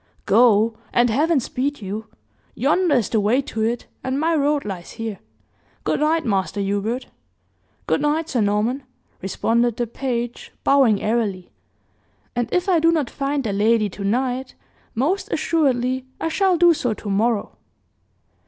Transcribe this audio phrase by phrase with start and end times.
[0.25, 2.07] "Go, and Heaven speed you!
[2.55, 5.19] Yonder is the way to it, and my road lies here.
[5.83, 7.05] Good night, master Hubert."
[7.85, 8.81] "Good night, Sir Norman,"
[9.21, 11.51] responded the page, bowing airily;
[12.35, 14.55] "and if I do not find the lady to night,
[14.95, 17.59] most assuredly I shall do so to morrow."